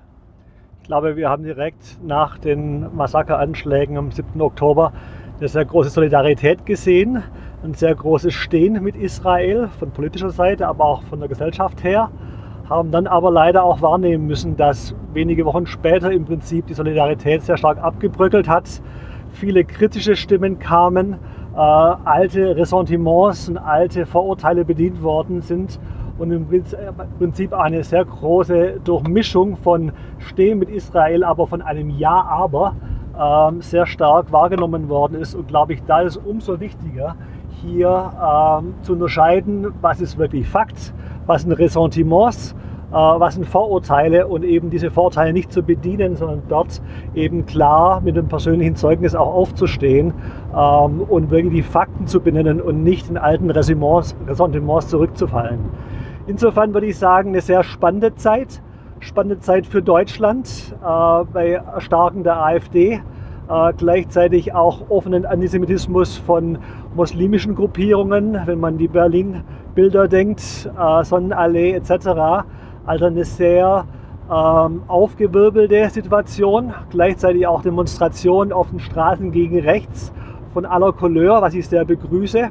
Ich 0.85 0.87
glaube, 0.87 1.15
wir 1.15 1.31
haben 1.31 1.41
direkt 1.41 1.97
nach 2.05 2.37
den 2.37 2.95
Massakeranschlägen 2.95 3.97
am 3.97 4.11
7. 4.11 4.39
Oktober 4.39 4.93
eine 5.39 5.47
sehr 5.47 5.65
große 5.65 5.89
Solidarität 5.89 6.63
gesehen, 6.63 7.23
ein 7.63 7.73
sehr 7.73 7.95
großes 7.95 8.31
Stehen 8.31 8.83
mit 8.83 8.95
Israel 8.95 9.67
von 9.79 9.89
politischer 9.89 10.29
Seite, 10.29 10.67
aber 10.67 10.85
auch 10.85 11.01
von 11.05 11.19
der 11.19 11.27
Gesellschaft 11.27 11.83
her. 11.83 12.11
Haben 12.69 12.91
dann 12.91 13.07
aber 13.07 13.31
leider 13.31 13.63
auch 13.63 13.81
wahrnehmen 13.81 14.27
müssen, 14.27 14.57
dass 14.57 14.93
wenige 15.11 15.43
Wochen 15.45 15.65
später 15.65 16.11
im 16.11 16.23
Prinzip 16.23 16.67
die 16.67 16.75
Solidarität 16.75 17.41
sehr 17.41 17.57
stark 17.57 17.79
abgebröckelt 17.79 18.47
hat. 18.47 18.69
Viele 19.31 19.63
kritische 19.63 20.15
Stimmen 20.15 20.59
kamen, 20.59 21.13
äh, 21.55 21.57
alte 21.57 22.55
Ressentiments 22.55 23.49
und 23.49 23.57
alte 23.57 24.05
Vorurteile 24.05 24.63
bedient 24.63 25.01
worden 25.01 25.41
sind 25.41 25.79
und 26.17 26.31
im 26.31 26.47
Prinzip 27.19 27.53
eine 27.53 27.83
sehr 27.83 28.05
große 28.05 28.79
Durchmischung 28.83 29.57
von 29.57 29.91
Stehen 30.19 30.59
mit 30.59 30.69
Israel, 30.69 31.23
aber 31.23 31.47
von 31.47 31.61
einem 31.61 31.89
Ja, 31.89 32.21
aber 32.23 32.75
ähm, 33.19 33.61
sehr 33.61 33.85
stark 33.85 34.31
wahrgenommen 34.31 34.89
worden 34.89 35.19
ist. 35.19 35.35
Und 35.35 35.47
glaube 35.47 35.73
ich, 35.73 35.83
da 35.83 36.01
ist 36.01 36.17
es 36.17 36.23
umso 36.25 36.59
wichtiger, 36.59 37.15
hier 37.61 38.11
ähm, 38.21 38.75
zu 38.81 38.93
unterscheiden, 38.93 39.67
was 39.81 40.01
ist 40.01 40.17
wirklich 40.17 40.47
Fakt, 40.47 40.93
was 41.25 41.43
sind 41.43 41.53
Ressentiments, 41.53 42.55
äh, 42.91 42.95
was 42.95 43.35
sind 43.35 43.47
Vorurteile 43.47 44.27
und 44.27 44.43
eben 44.43 44.69
diese 44.69 44.91
Vorurteile 44.91 45.33
nicht 45.33 45.51
zu 45.51 45.63
bedienen, 45.63 46.15
sondern 46.15 46.43
dort 46.47 46.81
eben 47.13 47.45
klar 47.45 48.01
mit 48.01 48.15
dem 48.15 48.27
persönlichen 48.27 48.75
Zeugnis 48.75 49.15
auch 49.15 49.33
aufzustehen 49.33 50.13
ähm, 50.53 51.01
und 51.01 51.31
wirklich 51.31 51.53
die 51.53 51.63
Fakten 51.63 52.07
zu 52.07 52.19
benennen 52.19 52.61
und 52.61 52.83
nicht 52.83 53.09
in 53.09 53.17
alten 53.17 53.49
Ressentiments, 53.49 54.15
Ressentiments 54.27 54.87
zurückzufallen. 54.87 55.59
Insofern 56.27 56.73
würde 56.73 56.87
ich 56.87 56.97
sagen, 56.97 57.29
eine 57.29 57.41
sehr 57.41 57.63
spannende 57.63 58.15
Zeit. 58.15 58.61
Spannende 58.99 59.39
Zeit 59.39 59.67
für 59.67 59.81
Deutschland 59.81 60.75
äh, 60.81 61.23
bei 61.31 61.51
Erstarken 61.51 62.23
der 62.23 62.37
AfD. 62.37 63.01
Äh, 63.47 63.73
gleichzeitig 63.77 64.53
auch 64.55 64.89
offenen 64.89 65.25
Antisemitismus 65.25 66.17
von 66.17 66.57
muslimischen 66.95 67.53
Gruppierungen, 67.53 68.39
wenn 68.45 68.59
man 68.59 68.79
die 68.79 68.87
Berlin-Bilder 68.87 70.07
denkt, 70.07 70.41
äh, 70.79 71.03
Sonnenallee 71.03 71.73
etc. 71.73 72.45
Also 72.87 73.05
eine 73.05 73.23
sehr 73.23 73.85
ähm, 74.31 74.81
aufgewirbelte 74.87 75.87
Situation, 75.91 76.73
gleichzeitig 76.89 77.45
auch 77.45 77.61
Demonstrationen 77.61 78.51
auf 78.51 78.71
den 78.71 78.79
Straßen 78.79 79.31
gegen 79.31 79.59
rechts 79.59 80.11
von 80.53 80.65
aller 80.65 80.91
Couleur, 80.91 81.43
was 81.43 81.53
ich 81.53 81.67
sehr 81.67 81.85
begrüße. 81.85 82.49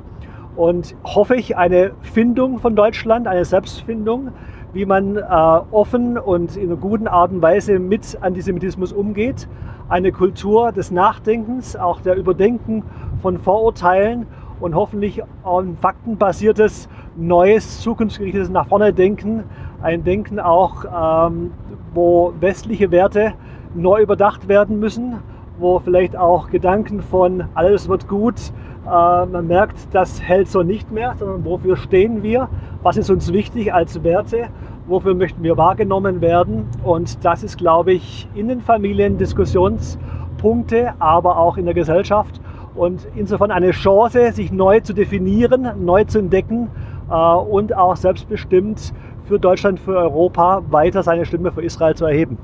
Und 0.56 0.94
hoffe 1.02 1.34
ich 1.34 1.56
eine 1.56 1.92
Findung 2.02 2.58
von 2.58 2.76
Deutschland, 2.76 3.26
eine 3.26 3.44
Selbstfindung, 3.44 4.30
wie 4.73 4.87
man 4.87 5.16
äh, 5.16 5.20
offen 5.20 6.18
und 6.18 6.56
in 6.56 6.70
einer 6.70 6.76
guten 6.76 7.08
Art 7.08 7.32
und 7.32 7.42
Weise 7.42 7.78
mit 7.78 8.18
Antisemitismus 8.20 8.92
umgeht. 8.92 9.49
Eine 9.88 10.12
Kultur 10.12 10.73
des 10.73 10.90
Nachdenkens, 10.90 11.76
auch 11.76 12.00
der 12.00 12.16
Überdenken 12.16 12.82
von 13.20 13.38
Vorurteilen 13.38 14.26
und 14.61 14.75
hoffentlich 14.75 15.23
ein 15.44 15.76
faktenbasiertes, 15.80 16.88
neues, 17.16 17.80
zukunftsgerichtetes 17.80 18.50
nach 18.50 18.68
vorne 18.68 18.92
Denken. 18.92 19.44
Ein 19.82 20.04
Denken 20.04 20.40
auch, 20.40 20.84
ähm, 21.28 21.52
wo 21.92 22.32
westliche 22.40 22.90
Werte 22.90 23.34
neu 23.75 24.02
überdacht 24.02 24.49
werden 24.49 24.78
müssen, 24.78 25.16
wo 25.58 25.78
vielleicht 25.78 26.16
auch 26.16 26.50
Gedanken 26.50 27.00
von 27.00 27.44
alles 27.54 27.88
wird 27.88 28.08
gut, 28.08 28.52
äh, 28.87 29.26
man 29.26 29.46
merkt, 29.46 29.94
das 29.94 30.23
hält 30.23 30.49
so 30.49 30.62
nicht 30.62 30.90
mehr, 30.92 31.14
sondern 31.18 31.44
wofür 31.44 31.76
stehen 31.76 32.23
wir, 32.23 32.49
was 32.82 32.96
ist 32.96 33.11
uns 33.11 33.32
wichtig 33.32 33.73
als 33.73 34.02
Werte, 34.04 34.49
wofür 34.87 35.14
möchten 35.14 35.42
wir 35.42 35.56
wahrgenommen 35.56 36.20
werden. 36.20 36.66
Und 36.82 37.25
das 37.25 37.42
ist, 37.42 37.56
glaube 37.56 37.92
ich, 37.92 38.28
in 38.34 38.49
den 38.49 38.61
Familien 38.61 39.16
Diskussionspunkte, 39.16 40.94
aber 40.99 41.38
auch 41.38 41.56
in 41.56 41.64
der 41.64 41.75
Gesellschaft. 41.75 42.40
Und 42.75 43.06
insofern 43.14 43.50
eine 43.50 43.70
Chance, 43.70 44.32
sich 44.32 44.52
neu 44.52 44.80
zu 44.80 44.92
definieren, 44.92 45.84
neu 45.84 46.04
zu 46.04 46.18
entdecken 46.18 46.68
äh, 47.11 47.14
und 47.14 47.75
auch 47.75 47.96
selbstbestimmt 47.96 48.92
für 49.25 49.38
Deutschland, 49.38 49.80
für 49.80 49.96
Europa 49.96 50.62
weiter 50.68 51.02
seine 51.02 51.25
Stimme 51.25 51.52
für 51.52 51.62
Israel 51.62 51.94
zu 51.94 52.04
erheben. 52.04 52.37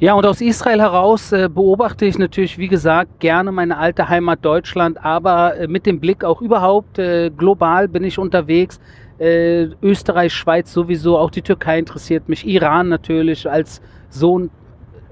Ja, 0.00 0.14
und 0.14 0.24
aus 0.24 0.40
Israel 0.40 0.80
heraus 0.80 1.32
äh, 1.32 1.48
beobachte 1.52 2.06
ich 2.06 2.18
natürlich, 2.18 2.56
wie 2.56 2.68
gesagt, 2.68 3.18
gerne 3.18 3.50
meine 3.50 3.78
alte 3.78 4.08
Heimat 4.08 4.44
Deutschland, 4.44 5.04
aber 5.04 5.56
äh, 5.56 5.66
mit 5.66 5.86
dem 5.86 5.98
Blick 5.98 6.22
auch 6.22 6.40
überhaupt 6.40 7.00
äh, 7.00 7.30
global 7.36 7.88
bin 7.88 8.04
ich 8.04 8.16
unterwegs. 8.16 8.78
Äh, 9.18 9.70
Österreich, 9.82 10.32
Schweiz 10.32 10.72
sowieso, 10.72 11.18
auch 11.18 11.32
die 11.32 11.42
Türkei 11.42 11.80
interessiert 11.80 12.28
mich, 12.28 12.46
Iran 12.46 12.88
natürlich 12.88 13.50
als 13.50 13.82
Sohn 14.08 14.50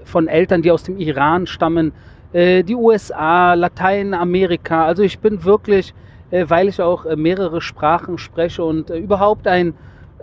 von 0.05 0.29
Eltern, 0.29 0.61
die 0.61 0.71
aus 0.71 0.83
dem 0.83 0.97
Iran 0.99 1.47
stammen, 1.47 1.91
äh, 2.31 2.63
die 2.63 2.75
USA, 2.75 3.55
Lateinamerika. 3.55 4.85
Also 4.85 5.03
ich 5.03 5.19
bin 5.19 5.43
wirklich, 5.43 5.93
äh, 6.31 6.45
weil 6.47 6.69
ich 6.69 6.81
auch 6.81 7.03
mehrere 7.17 7.59
Sprachen 7.59 8.17
spreche 8.17 8.63
und 8.63 8.89
überhaupt 8.91 9.47
ein 9.49 9.73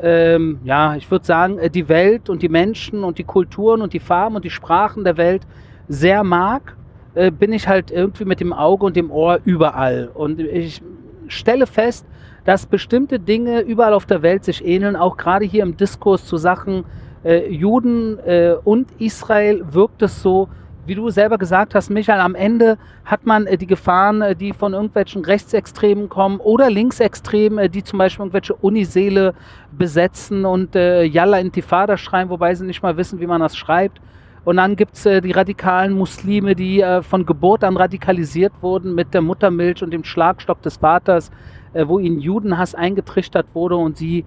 ähm, 0.00 0.58
ja, 0.64 0.96
ich 0.96 1.10
würde 1.10 1.24
sagen, 1.24 1.58
äh, 1.58 1.70
die 1.70 1.88
Welt 1.88 2.28
und 2.28 2.42
die 2.42 2.48
Menschen 2.48 3.04
und 3.04 3.18
die 3.18 3.24
Kulturen 3.24 3.82
und 3.82 3.92
die 3.92 4.00
Farben 4.00 4.36
und 4.36 4.44
die 4.44 4.50
Sprachen 4.50 5.04
der 5.04 5.16
Welt 5.16 5.42
sehr 5.88 6.24
mag, 6.24 6.76
äh, 7.14 7.30
bin 7.30 7.52
ich 7.52 7.68
halt 7.68 7.90
irgendwie 7.90 8.24
mit 8.24 8.40
dem 8.40 8.52
Auge 8.52 8.86
und 8.86 8.96
dem 8.96 9.10
Ohr 9.10 9.40
überall. 9.44 10.10
Und 10.12 10.40
ich 10.40 10.82
stelle 11.28 11.66
fest, 11.66 12.06
dass 12.44 12.66
bestimmte 12.66 13.18
Dinge 13.18 13.60
überall 13.60 13.94
auf 13.94 14.06
der 14.06 14.22
Welt 14.22 14.44
sich 14.44 14.64
ähneln, 14.64 14.96
auch 14.96 15.16
gerade 15.16 15.44
hier 15.44 15.62
im 15.62 15.76
Diskurs 15.76 16.26
zu 16.26 16.36
Sachen 16.36 16.84
äh, 17.24 17.48
Juden 17.48 18.18
äh, 18.18 18.54
und 18.64 18.88
Israel 18.98 19.64
wirkt 19.72 20.02
es 20.02 20.22
so, 20.22 20.48
wie 20.86 20.94
du 20.94 21.10
selber 21.10 21.38
gesagt 21.38 21.74
hast, 21.74 21.90
Michael, 21.90 22.20
am 22.20 22.34
Ende 22.34 22.78
hat 23.04 23.26
man 23.26 23.46
äh, 23.46 23.56
die 23.56 23.66
Gefahren, 23.66 24.22
äh, 24.22 24.36
die 24.36 24.52
von 24.52 24.74
irgendwelchen 24.74 25.24
Rechtsextremen 25.24 26.08
kommen 26.08 26.40
oder 26.40 26.70
Linksextremen, 26.70 27.58
äh, 27.58 27.68
die 27.70 27.84
zum 27.84 27.98
Beispiel 27.98 28.24
irgendwelche 28.24 28.54
Uniseele 28.54 29.34
besetzen 29.72 30.44
und 30.44 30.76
äh, 30.76 31.04
Yalla 31.04 31.38
Intifada 31.38 31.96
schreiben, 31.96 32.30
wobei 32.30 32.54
sie 32.54 32.64
nicht 32.66 32.82
mal 32.82 32.96
wissen, 32.96 33.20
wie 33.20 33.26
man 33.26 33.40
das 33.40 33.56
schreibt. 33.56 34.00
Und 34.44 34.56
dann 34.56 34.76
gibt 34.76 34.94
es 34.94 35.06
äh, 35.06 35.20
die 35.20 35.32
radikalen 35.32 35.94
Muslime, 35.94 36.54
die 36.54 36.80
äh, 36.80 37.02
von 37.02 37.24
Geburt 37.24 37.64
an 37.64 37.76
radikalisiert 37.76 38.52
wurden 38.60 38.94
mit 38.94 39.14
der 39.14 39.22
Muttermilch 39.22 39.82
und 39.82 39.90
dem 39.90 40.04
Schlagstock 40.04 40.60
des 40.60 40.76
Vaters, 40.76 41.30
äh, 41.72 41.86
wo 41.88 41.98
ihnen 41.98 42.20
Judenhass 42.20 42.74
eingetrichtert 42.74 43.46
wurde 43.54 43.76
und 43.76 43.96
sie 43.96 44.24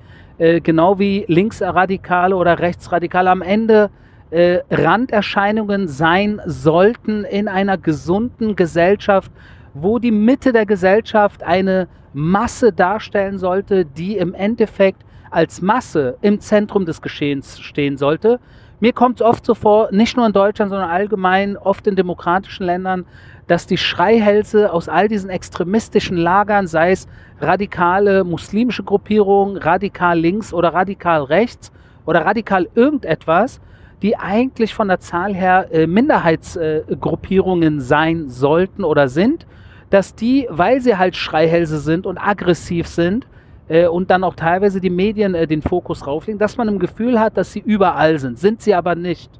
genau 0.61 0.99
wie 0.99 1.25
Linksradikale 1.27 2.35
oder 2.35 2.59
Rechtsradikale 2.59 3.31
am 3.31 3.41
Ende 3.41 3.89
äh, 4.31 4.59
Randerscheinungen 4.69 5.87
sein 5.87 6.41
sollten 6.45 7.23
in 7.23 7.47
einer 7.47 7.77
gesunden 7.77 8.55
Gesellschaft, 8.55 9.31
wo 9.73 9.99
die 9.99 10.11
Mitte 10.11 10.51
der 10.53 10.65
Gesellschaft 10.65 11.43
eine 11.43 11.87
Masse 12.13 12.73
darstellen 12.73 13.37
sollte, 13.37 13.85
die 13.85 14.17
im 14.17 14.33
Endeffekt 14.33 15.03
als 15.29 15.61
Masse 15.61 16.17
im 16.21 16.39
Zentrum 16.39 16.85
des 16.85 17.01
Geschehens 17.01 17.59
stehen 17.59 17.97
sollte. 17.97 18.39
Mir 18.79 18.93
kommt 18.93 19.21
es 19.21 19.25
oft 19.25 19.45
so 19.45 19.55
vor, 19.55 19.89
nicht 19.91 20.17
nur 20.17 20.25
in 20.25 20.33
Deutschland, 20.33 20.69
sondern 20.69 20.89
allgemein, 20.89 21.57
oft 21.57 21.87
in 21.87 21.95
demokratischen 21.95 22.65
Ländern, 22.65 23.05
dass 23.47 23.65
die 23.65 23.77
Schreihälse 23.77 24.71
aus 24.71 24.87
all 24.89 25.07
diesen 25.07 25.29
extremistischen 25.29 26.17
Lagern, 26.17 26.67
sei 26.67 26.91
es 26.91 27.07
radikale 27.39 28.23
muslimische 28.23 28.83
Gruppierungen, 28.83 29.57
radikal 29.57 30.19
links 30.19 30.53
oder 30.53 30.73
radikal 30.73 31.23
rechts 31.23 31.71
oder 32.05 32.25
radikal 32.25 32.67
irgendetwas, 32.75 33.59
die 34.01 34.17
eigentlich 34.17 34.73
von 34.73 34.87
der 34.87 34.99
Zahl 34.99 35.33
her 35.33 35.67
äh, 35.71 35.87
Minderheitsgruppierungen 35.87 37.77
äh, 37.77 37.81
sein 37.81 38.29
sollten 38.29 38.83
oder 38.83 39.07
sind, 39.07 39.47
dass 39.89 40.15
die, 40.15 40.47
weil 40.49 40.81
sie 40.81 40.97
halt 40.97 41.15
Schreihälse 41.15 41.79
sind 41.79 42.05
und 42.05 42.17
aggressiv 42.17 42.87
sind 42.87 43.25
äh, 43.67 43.87
und 43.87 44.11
dann 44.11 44.23
auch 44.23 44.35
teilweise 44.35 44.81
die 44.81 44.89
Medien 44.89 45.33
äh, 45.33 45.47
den 45.47 45.61
Fokus 45.61 46.05
rauflegen, 46.05 46.39
dass 46.39 46.57
man 46.57 46.67
im 46.67 46.79
Gefühl 46.79 47.19
hat, 47.19 47.37
dass 47.37 47.51
sie 47.53 47.59
überall 47.59 48.19
sind, 48.19 48.37
sind 48.37 48.61
sie 48.61 48.75
aber 48.75 48.95
nicht. 48.95 49.31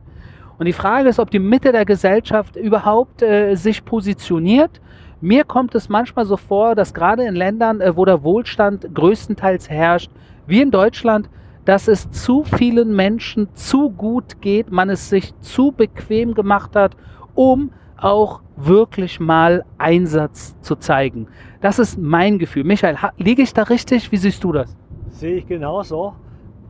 Und 0.58 0.66
die 0.66 0.74
Frage 0.74 1.10
ist, 1.10 1.20
ob 1.20 1.30
die 1.30 1.40
Mitte 1.40 1.72
der 1.72 1.86
Gesellschaft 1.86 2.56
überhaupt 2.56 3.22
äh, 3.22 3.54
sich 3.56 3.86
positioniert. 3.86 4.82
Mir 5.22 5.44
kommt 5.44 5.76
es 5.76 5.88
manchmal 5.90 6.26
so 6.26 6.38
vor, 6.38 6.74
dass 6.74 6.94
gerade 6.94 7.26
in 7.26 7.36
Ländern, 7.36 7.82
wo 7.96 8.06
der 8.06 8.24
Wohlstand 8.24 8.88
größtenteils 8.94 9.70
herrscht, 9.70 10.12
wie 10.46 10.62
in 10.62 10.72
Deutschland, 10.72 11.30
dass 11.68 11.90
es 11.90 12.10
zu 12.12 12.46
vielen 12.46 12.96
Menschen 12.96 13.50
zu 13.54 13.90
gut 13.90 14.40
geht, 14.40 14.72
man 14.72 14.90
es 14.90 15.10
sich 15.10 15.38
zu 15.42 15.74
bequem 15.74 16.34
gemacht 16.34 16.78
hat, 16.78 16.96
um 17.36 17.72
auch 17.98 18.40
wirklich 18.56 19.20
mal 19.20 19.66
Einsatz 19.78 20.56
zu 20.62 20.78
zeigen. 20.78 21.28
Das 21.60 21.78
ist 21.78 22.00
mein 22.00 22.40
Gefühl. 22.40 22.64
Michael, 22.64 22.96
liege 23.18 23.42
ich 23.42 23.54
da 23.54 23.64
richtig? 23.64 24.14
Wie 24.14 24.18
siehst 24.18 24.46
du 24.46 24.54
das? 24.54 24.78
Sehe 25.10 25.40
ich 25.40 25.46
genauso. 25.46 26.14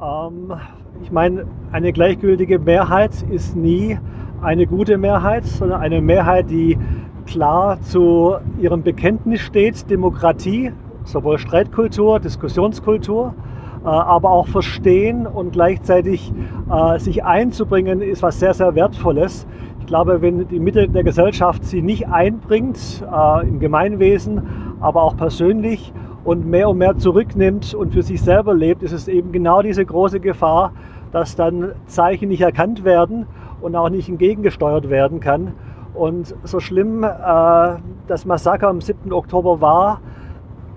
Ähm, 0.01 0.53
ich 1.03 1.11
meine, 1.11 1.45
eine 1.71 1.93
gleichgültige 1.93 2.57
Mehrheit 2.57 3.11
ist 3.29 3.55
nie 3.55 3.99
eine 4.41 4.65
gute 4.65 4.97
Mehrheit, 4.97 5.45
sondern 5.45 5.79
eine 5.79 6.01
Mehrheit, 6.01 6.49
die 6.49 6.75
klar 7.27 7.79
zu 7.81 8.37
ihrem 8.59 8.81
Bekenntnis 8.81 9.41
steht, 9.41 9.87
Demokratie, 9.91 10.71
sowohl 11.03 11.37
Streitkultur, 11.37 12.19
Diskussionskultur, 12.19 13.35
aber 13.83 14.29
auch 14.29 14.47
verstehen 14.47 15.27
und 15.27 15.51
gleichzeitig 15.51 16.33
äh, 16.69 16.99
sich 16.99 17.23
einzubringen, 17.23 18.01
ist 18.01 18.23
was 18.23 18.39
sehr, 18.39 18.53
sehr 18.53 18.75
Wertvolles. 18.75 19.47
Ich 19.79 19.87
glaube, 19.87 20.21
wenn 20.21 20.47
die 20.47 20.59
Mitte 20.59 20.89
der 20.89 21.03
Gesellschaft 21.03 21.63
sie 21.63 21.81
nicht 21.81 22.07
einbringt, 22.07 22.77
äh, 23.11 23.47
im 23.47 23.59
Gemeinwesen, 23.59 24.41
aber 24.79 25.03
auch 25.03 25.15
persönlich 25.15 25.93
und 26.23 26.45
mehr 26.45 26.69
und 26.69 26.77
mehr 26.77 26.97
zurücknimmt 26.97 27.73
und 27.73 27.93
für 27.93 28.03
sich 28.03 28.21
selber 28.21 28.53
lebt, 28.53 28.83
ist 28.83 28.91
es 28.91 29.07
eben 29.07 29.31
genau 29.31 29.61
diese 29.61 29.85
große 29.85 30.19
Gefahr, 30.19 30.73
dass 31.11 31.35
dann 31.35 31.71
Zeichen 31.85 32.29
nicht 32.29 32.41
erkannt 32.41 32.83
werden 32.83 33.27
und 33.61 33.75
auch 33.75 33.89
nicht 33.89 34.09
entgegengesteuert 34.09 34.89
werden 34.89 35.19
kann. 35.21 35.53
Und 35.93 36.35
so 36.43 36.59
schlimm 36.59 37.01
das 37.01 38.25
Massaker 38.25 38.67
am 38.67 38.81
7. 38.81 39.11
Oktober 39.13 39.61
war, 39.61 40.01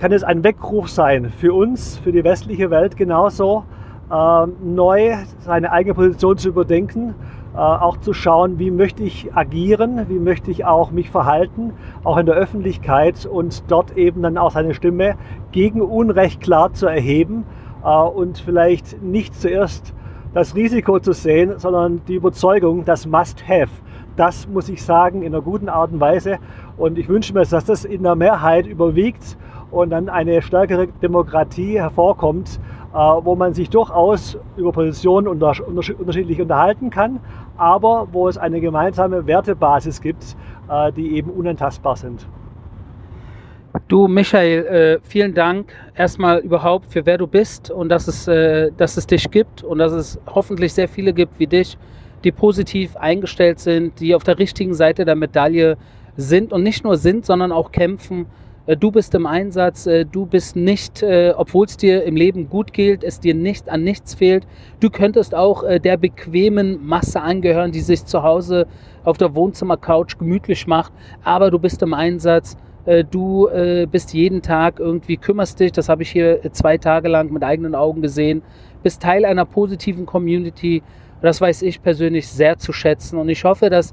kann 0.00 0.12
es 0.12 0.24
ein 0.24 0.42
Weckruf 0.42 0.88
sein 0.88 1.28
für 1.28 1.52
uns, 1.52 1.98
für 1.98 2.10
die 2.10 2.24
westliche 2.24 2.70
Welt 2.70 2.96
genauso, 2.96 3.64
äh, 4.10 4.46
neu 4.64 5.14
seine 5.40 5.70
eigene 5.70 5.94
Position 5.94 6.38
zu 6.38 6.48
überdenken, 6.48 7.14
äh, 7.52 7.58
auch 7.58 7.98
zu 7.98 8.14
schauen, 8.14 8.58
wie 8.58 8.70
möchte 8.70 9.02
ich 9.02 9.34
agieren, 9.34 10.06
wie 10.08 10.18
möchte 10.18 10.50
ich 10.50 10.64
auch 10.64 10.90
mich 10.90 11.10
verhalten, 11.10 11.74
auch 12.02 12.16
in 12.16 12.24
der 12.24 12.34
Öffentlichkeit 12.34 13.26
und 13.26 13.70
dort 13.70 13.94
eben 13.98 14.22
dann 14.22 14.38
auch 14.38 14.52
seine 14.52 14.72
Stimme 14.72 15.16
gegen 15.52 15.82
Unrecht 15.82 16.40
klar 16.40 16.72
zu 16.72 16.86
erheben 16.86 17.44
äh, 17.84 17.88
und 17.88 18.38
vielleicht 18.38 19.02
nicht 19.02 19.34
zuerst 19.34 19.92
das 20.32 20.54
Risiko 20.54 20.98
zu 20.98 21.12
sehen, 21.12 21.58
sondern 21.58 22.00
die 22.08 22.14
Überzeugung, 22.14 22.86
das 22.86 23.04
Must-Have. 23.04 23.70
Das 24.16 24.48
muss 24.48 24.70
ich 24.70 24.82
sagen 24.82 25.20
in 25.20 25.34
einer 25.34 25.42
guten 25.42 25.68
Art 25.68 25.92
und 25.92 26.00
Weise. 26.00 26.38
Und 26.78 26.98
ich 26.98 27.08
wünsche 27.08 27.34
mir, 27.34 27.44
dass 27.44 27.64
das 27.64 27.84
in 27.84 28.02
der 28.02 28.14
Mehrheit 28.14 28.66
überwiegt 28.66 29.36
und 29.70 29.90
dann 29.90 30.08
eine 30.08 30.42
stärkere 30.42 30.88
Demokratie 31.02 31.78
hervorkommt, 31.78 32.60
äh, 32.92 32.96
wo 32.96 33.36
man 33.36 33.54
sich 33.54 33.70
durchaus 33.70 34.36
über 34.56 34.72
Positionen 34.72 35.28
unterschiedlich 35.28 36.40
unterhalten 36.40 36.90
kann, 36.90 37.20
aber 37.56 38.08
wo 38.10 38.28
es 38.28 38.36
eine 38.36 38.60
gemeinsame 38.60 39.26
Wertebasis 39.26 40.00
gibt, 40.00 40.36
äh, 40.68 40.90
die 40.92 41.14
eben 41.16 41.30
unantastbar 41.30 41.96
sind. 41.96 42.26
Du, 43.86 44.08
Michael, 44.08 44.66
äh, 44.66 44.98
vielen 45.04 45.34
Dank 45.34 45.72
erstmal 45.94 46.40
überhaupt 46.40 46.92
für 46.92 47.06
wer 47.06 47.18
du 47.18 47.28
bist 47.28 47.70
und 47.70 47.88
dass 47.88 48.08
es, 48.08 48.24
dass 48.76 48.96
es 48.96 49.06
dich 49.06 49.30
gibt 49.30 49.62
und 49.62 49.78
dass 49.78 49.92
es 49.92 50.20
hoffentlich 50.26 50.72
sehr 50.72 50.88
viele 50.88 51.12
gibt 51.12 51.38
wie 51.38 51.46
dich, 51.46 51.78
die 52.24 52.32
positiv 52.32 52.96
eingestellt 52.96 53.60
sind, 53.60 54.00
die 54.00 54.16
auf 54.16 54.24
der 54.24 54.38
richtigen 54.40 54.74
Seite 54.74 55.04
der 55.04 55.14
Medaille 55.14 55.76
sind 56.16 56.52
und 56.52 56.64
nicht 56.64 56.82
nur 56.82 56.96
sind, 56.96 57.24
sondern 57.24 57.52
auch 57.52 57.70
kämpfen. 57.70 58.26
Äh, 58.66 58.76
du 58.76 58.90
bist 58.90 59.14
im 59.14 59.26
Einsatz, 59.26 59.86
äh, 59.86 60.04
du 60.04 60.26
bist 60.26 60.56
nicht, 60.56 61.02
äh, 61.02 61.32
obwohl 61.36 61.66
es 61.66 61.76
dir 61.76 62.04
im 62.04 62.16
Leben 62.16 62.48
gut 62.48 62.72
gilt, 62.72 63.04
es 63.04 63.20
dir 63.20 63.34
nicht 63.34 63.68
an 63.68 63.82
nichts 63.82 64.14
fehlt. 64.14 64.46
Du 64.80 64.90
könntest 64.90 65.34
auch 65.34 65.62
der 65.78 65.96
bequemen 65.96 66.86
Masse 66.86 67.20
angehören, 67.20 67.72
die 67.72 67.80
sich 67.80 68.04
zu 68.04 68.22
Hause 68.22 68.66
auf 69.04 69.18
der 69.18 69.34
Wohnzimmercouch 69.34 70.18
gemütlich 70.18 70.66
macht, 70.66 70.92
aber 71.22 71.50
du 71.50 71.58
bist 71.58 71.82
im 71.82 71.94
Einsatz. 71.94 72.56
Du 73.10 73.46
bist 73.90 74.14
jeden 74.14 74.40
Tag 74.40 74.80
irgendwie, 74.80 75.18
kümmerst 75.18 75.60
dich, 75.60 75.70
das 75.72 75.90
habe 75.90 76.02
ich 76.02 76.10
hier 76.10 76.40
zwei 76.52 76.78
Tage 76.78 77.08
lang 77.08 77.30
mit 77.30 77.42
eigenen 77.44 77.74
Augen 77.74 78.00
gesehen, 78.00 78.42
bist 78.82 79.02
Teil 79.02 79.26
einer 79.26 79.44
positiven 79.44 80.06
Community. 80.06 80.82
Das 81.20 81.42
weiß 81.42 81.60
ich 81.62 81.82
persönlich 81.82 82.26
sehr 82.26 82.56
zu 82.56 82.72
schätzen 82.72 83.18
und 83.18 83.28
ich 83.28 83.44
hoffe, 83.44 83.68
dass 83.68 83.92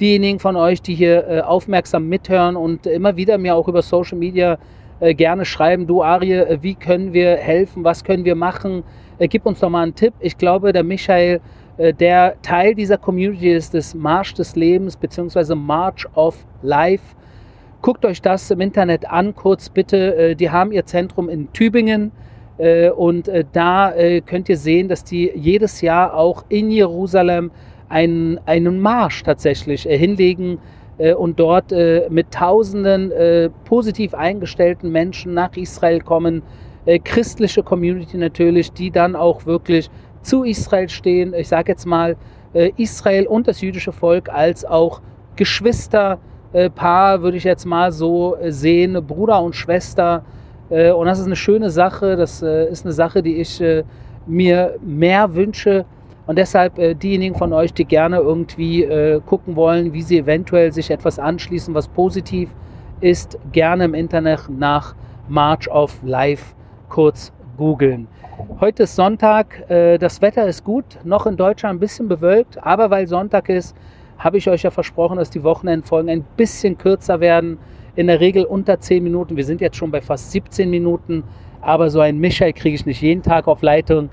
diejenigen 0.00 0.38
von 0.38 0.56
euch, 0.56 0.82
die 0.82 0.94
hier 0.94 1.26
äh, 1.28 1.40
aufmerksam 1.40 2.08
mithören 2.08 2.56
und 2.56 2.86
immer 2.86 3.16
wieder 3.16 3.38
mir 3.38 3.54
auch 3.54 3.68
über 3.68 3.82
Social 3.82 4.18
Media 4.18 4.58
äh, 5.02 5.14
gerne 5.14 5.44
schreiben, 5.44 5.86
du 5.86 6.02
Arie, 6.02 6.32
äh, 6.34 6.58
wie 6.62 6.74
können 6.74 7.12
wir 7.12 7.36
helfen, 7.36 7.82
was 7.84 8.04
können 8.04 8.24
wir 8.24 8.36
machen, 8.36 8.84
äh, 9.18 9.28
gib 9.28 9.46
uns 9.46 9.60
doch 9.60 9.68
mal 9.68 9.82
einen 9.82 9.94
Tipp. 9.94 10.14
Ich 10.20 10.38
glaube, 10.38 10.72
der 10.72 10.84
Michael, 10.84 11.40
äh, 11.76 11.92
der 11.92 12.40
Teil 12.42 12.74
dieser 12.74 12.98
Community 12.98 13.52
ist, 13.52 13.74
des 13.74 13.94
Marsch 13.94 14.34
des 14.34 14.54
Lebens 14.56 14.96
bzw. 14.96 15.54
March 15.54 16.06
of 16.14 16.46
Life. 16.62 17.16
Guckt 17.80 18.04
euch 18.04 18.22
das 18.22 18.50
im 18.50 18.60
Internet 18.60 19.10
an, 19.10 19.34
kurz 19.34 19.68
bitte. 19.68 20.14
Äh, 20.14 20.34
die 20.36 20.50
haben 20.50 20.72
ihr 20.72 20.86
Zentrum 20.86 21.28
in 21.28 21.52
Tübingen. 21.52 22.12
Und 22.96 23.28
da 23.52 23.92
könnt 24.26 24.48
ihr 24.48 24.58
sehen, 24.58 24.86
dass 24.86 25.02
die 25.02 25.32
jedes 25.34 25.80
Jahr 25.80 26.14
auch 26.14 26.44
in 26.48 26.70
Jerusalem 26.70 27.50
einen, 27.92 28.40
einen 28.46 28.80
Marsch 28.80 29.22
tatsächlich 29.22 29.88
äh, 29.88 29.98
hinlegen 29.98 30.58
äh, 30.96 31.12
und 31.12 31.38
dort 31.38 31.72
äh, 31.72 32.08
mit 32.08 32.30
tausenden 32.32 33.12
positiv 33.64 34.14
eingestellten 34.14 34.90
Menschen 34.90 35.34
nach 35.34 35.56
Israel 35.56 36.00
kommen. 36.00 36.42
Christliche 37.04 37.62
Community 37.62 38.16
natürlich, 38.16 38.72
die 38.72 38.90
dann 38.90 39.14
auch 39.14 39.46
wirklich 39.46 39.88
zu 40.22 40.42
Israel 40.42 40.88
stehen. 40.88 41.32
Ich 41.32 41.46
sage 41.46 41.70
jetzt 41.70 41.86
mal 41.86 42.16
Israel 42.76 43.28
und 43.28 43.46
das 43.46 43.60
jüdische 43.60 43.92
Volk 43.92 44.28
als 44.28 44.64
auch 44.64 45.00
Geschwisterpaar, 45.36 47.22
würde 47.22 47.36
ich 47.36 47.44
jetzt 47.44 47.66
mal 47.66 47.92
so 47.92 48.36
sehen, 48.48 48.98
Bruder 49.06 49.40
und 49.42 49.54
Schwester. 49.54 50.24
und 50.70 51.06
das 51.06 51.20
ist 51.20 51.26
eine 51.26 51.36
schöne 51.36 51.70
Sache. 51.70 52.16
Das 52.16 52.42
ist 52.42 52.84
eine 52.84 52.92
Sache, 52.92 53.22
die 53.22 53.36
ich 53.36 53.62
mir 54.26 54.74
mehr 54.82 55.34
wünsche 55.34 55.84
und 56.26 56.38
deshalb 56.38 56.78
äh, 56.78 56.94
diejenigen 56.94 57.34
von 57.34 57.52
euch, 57.52 57.72
die 57.72 57.84
gerne 57.84 58.18
irgendwie 58.18 58.84
äh, 58.84 59.20
gucken 59.24 59.56
wollen, 59.56 59.92
wie 59.92 60.02
sie 60.02 60.18
eventuell 60.18 60.72
sich 60.72 60.90
etwas 60.90 61.18
anschließen, 61.18 61.74
was 61.74 61.88
positiv 61.88 62.50
ist, 63.00 63.38
gerne 63.50 63.84
im 63.84 63.94
Internet 63.94 64.48
nach 64.48 64.94
March 65.28 65.68
of 65.70 66.00
Life 66.02 66.54
kurz 66.88 67.32
googeln. 67.56 68.06
Heute 68.60 68.84
ist 68.84 68.96
Sonntag, 68.96 69.68
äh, 69.68 69.98
das 69.98 70.22
Wetter 70.22 70.46
ist 70.46 70.64
gut, 70.64 70.84
noch 71.04 71.26
in 71.26 71.36
Deutschland 71.36 71.76
ein 71.76 71.80
bisschen 71.80 72.08
bewölkt, 72.08 72.64
aber 72.64 72.90
weil 72.90 73.06
Sonntag 73.06 73.48
ist, 73.48 73.76
habe 74.18 74.38
ich 74.38 74.48
euch 74.48 74.62
ja 74.62 74.70
versprochen, 74.70 75.18
dass 75.18 75.30
die 75.30 75.42
Wochenendfolgen 75.42 76.08
ein 76.08 76.24
bisschen 76.36 76.78
kürzer 76.78 77.20
werden. 77.20 77.58
In 77.94 78.06
der 78.06 78.20
Regel 78.20 78.44
unter 78.44 78.80
10 78.80 79.02
Minuten. 79.02 79.36
Wir 79.36 79.44
sind 79.44 79.60
jetzt 79.60 79.76
schon 79.76 79.90
bei 79.90 80.00
fast 80.00 80.30
17 80.30 80.70
Minuten, 80.70 81.24
aber 81.60 81.90
so 81.90 82.00
einen 82.00 82.18
Michael 82.20 82.54
kriege 82.54 82.74
ich 82.74 82.86
nicht 82.86 83.02
jeden 83.02 83.22
Tag 83.22 83.48
auf 83.48 83.60
Leitung. 83.60 84.08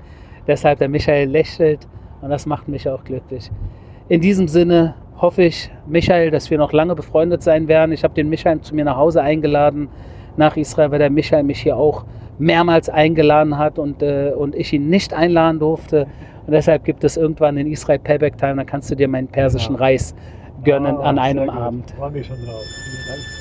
Deshalb 0.46 0.80
der 0.80 0.88
Michael 0.88 1.30
lächelt 1.30 1.86
und 2.22 2.30
das 2.30 2.46
macht 2.46 2.68
mich 2.68 2.88
auch 2.88 3.04
glücklich. 3.04 3.50
In 4.08 4.20
diesem 4.20 4.48
Sinne 4.48 4.94
hoffe 5.20 5.42
ich, 5.42 5.70
Michael, 5.86 6.30
dass 6.30 6.50
wir 6.50 6.58
noch 6.58 6.72
lange 6.72 6.94
befreundet 6.94 7.42
sein 7.42 7.68
werden. 7.68 7.92
Ich 7.92 8.04
habe 8.04 8.14
den 8.14 8.28
Michael 8.28 8.60
zu 8.60 8.74
mir 8.74 8.84
nach 8.84 8.96
Hause 8.96 9.22
eingeladen, 9.22 9.88
nach 10.36 10.56
Israel, 10.56 10.90
weil 10.90 10.98
der 10.98 11.10
Michael 11.10 11.42
mich 11.42 11.60
hier 11.60 11.76
auch 11.76 12.04
mehrmals 12.38 12.88
eingeladen 12.88 13.58
hat 13.58 13.78
und, 13.78 14.02
äh, 14.02 14.32
und 14.36 14.54
ich 14.54 14.72
ihn 14.72 14.88
nicht 14.88 15.12
einladen 15.12 15.58
durfte. 15.58 16.06
Und 16.46 16.52
deshalb 16.52 16.84
gibt 16.84 17.04
es 17.04 17.16
irgendwann 17.16 17.56
in 17.58 17.66
Israel 17.66 17.98
Payback 17.98 18.38
Time, 18.38 18.56
da 18.56 18.64
kannst 18.64 18.90
du 18.90 18.94
dir 18.94 19.08
meinen 19.08 19.28
persischen 19.28 19.74
ja. 19.74 19.80
Reis 19.80 20.14
gönnen 20.64 20.96
oh, 20.96 21.02
an 21.02 21.18
einem 21.18 21.50
Abend. 21.50 21.90
Freue 21.92 22.10
mich 22.10 22.26
schon 22.26 22.36
drauf. 22.36 22.62
Vielen 22.84 23.06
Dank. 23.08 23.40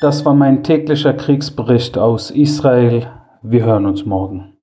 Das 0.00 0.24
war 0.24 0.34
mein 0.34 0.62
täglicher 0.62 1.12
Kriegsbericht 1.12 1.98
aus 1.98 2.30
Israel. 2.30 3.08
Wir 3.42 3.64
hören 3.64 3.86
uns 3.86 4.06
morgen. 4.06 4.54